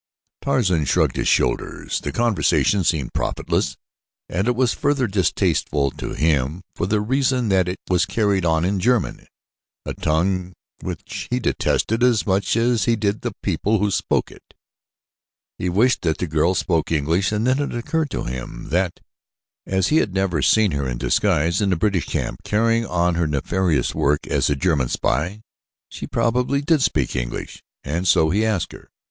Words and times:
Tarzan 0.41 0.85
shrugged 0.85 1.15
his 1.15 1.27
broad 1.27 1.59
shoulders. 1.59 1.99
The 1.99 2.11
conversation 2.11 2.83
seemed 2.83 3.13
profitless 3.13 3.77
and 4.27 4.47
it 4.47 4.55
was 4.55 4.73
further 4.73 5.05
distasteful 5.05 5.91
to 5.91 6.13
him 6.13 6.63
for 6.73 6.87
the 6.87 6.99
reason 6.99 7.49
that 7.49 7.67
it 7.69 7.77
was 7.87 8.07
carried 8.07 8.43
on 8.43 8.65
in 8.65 8.79
German, 8.79 9.27
a 9.85 9.93
tongue 9.93 10.53
which 10.79 11.27
he 11.29 11.39
detested 11.39 12.01
as 12.01 12.25
much 12.25 12.57
as 12.57 12.85
he 12.85 12.95
did 12.95 13.21
the 13.21 13.35
people 13.43 13.77
who 13.77 13.91
spoke 13.91 14.31
it. 14.31 14.55
He 15.59 15.69
wished 15.69 16.01
that 16.01 16.17
the 16.17 16.25
girl 16.25 16.55
spoke 16.55 16.91
English 16.91 17.31
and 17.31 17.45
then 17.45 17.59
it 17.59 17.75
occurred 17.75 18.09
to 18.09 18.23
him 18.23 18.69
that 18.69 19.01
as 19.67 19.89
he 19.89 19.97
had 19.97 20.17
seen 20.43 20.71
her 20.71 20.87
in 20.89 20.97
disguise 20.97 21.61
in 21.61 21.69
the 21.69 21.75
British 21.75 22.07
camp 22.07 22.37
carrying 22.43 22.87
on 22.87 23.13
her 23.13 23.27
nefarious 23.27 23.93
work 23.93 24.25
as 24.25 24.49
a 24.49 24.55
German 24.55 24.87
spy, 24.87 25.43
she 25.89 26.07
probably 26.07 26.59
did 26.61 26.81
speak 26.81 27.15
English 27.15 27.61
and 27.83 28.07
so 28.07 28.31
he 28.31 28.43
asked 28.43 28.71
her. 28.71 28.89